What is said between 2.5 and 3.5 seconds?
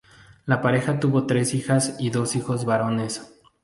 varones.